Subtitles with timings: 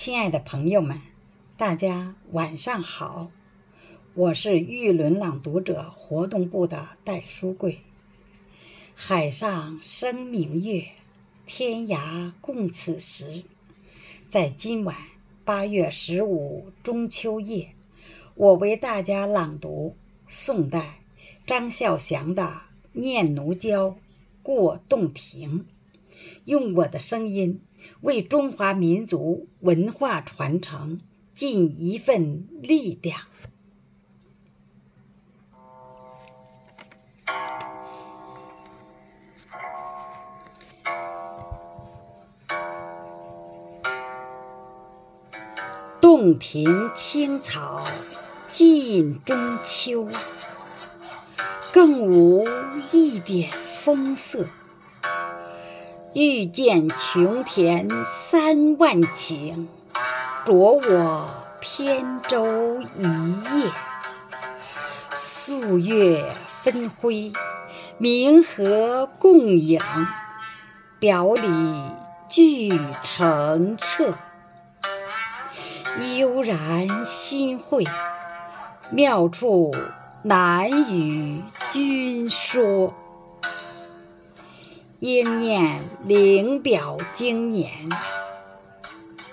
[0.00, 1.02] 亲爱的朋友们，
[1.56, 3.32] 大家晚上好！
[4.14, 7.80] 我是玉轮朗读者活动部的戴书贵。
[8.94, 10.84] 海上生明月，
[11.46, 13.42] 天涯共此时。
[14.28, 14.96] 在今晚
[15.44, 17.74] 八月十五中秋夜，
[18.36, 19.96] 我为大家朗读
[20.28, 21.00] 宋代
[21.44, 22.42] 张孝祥的
[22.92, 23.90] 《念奴娇·
[24.44, 25.58] 过洞庭》。
[26.44, 27.60] 用我的声音
[28.00, 31.00] 为中华民族文化传承
[31.34, 33.20] 尽一份力量。
[46.00, 47.84] 洞庭青草
[48.48, 50.08] 近中秋，
[51.72, 52.44] 更无
[52.92, 53.50] 一点
[53.84, 54.46] 风色。
[56.14, 59.66] 欲见琼田三万顷，
[60.46, 63.70] 着我扁舟一叶。
[65.14, 66.24] 素月
[66.62, 67.32] 分辉，
[67.98, 69.80] 明和共影，
[70.98, 71.82] 表里
[72.28, 72.70] 俱
[73.02, 74.14] 澄澈。
[76.16, 77.84] 悠然心会，
[78.90, 79.74] 妙处
[80.22, 82.94] 难与君说。
[85.00, 87.70] 应念灵表经年，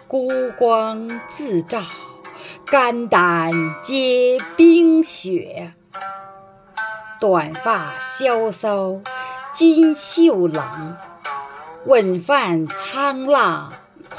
[0.08, 1.82] 孤光自照，
[2.68, 5.74] 肝胆皆冰雪。
[7.20, 9.02] 短发萧骚
[9.56, 10.98] 襟袖冷，
[11.86, 13.74] 稳饭沧浪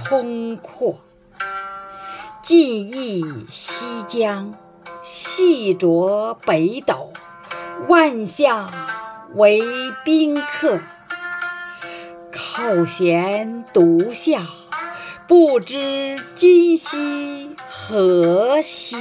[0.08, 0.98] 空阔。
[2.42, 4.52] 尽忆西江，
[5.00, 7.12] 细酌北斗，
[7.86, 8.68] 万象
[9.36, 9.62] 为
[10.04, 10.80] 宾客。
[12.56, 14.40] 后弦独笑，
[15.28, 18.96] 不知今夕何夕。